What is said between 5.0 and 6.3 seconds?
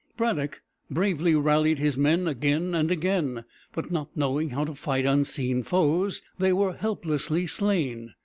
unseen foes,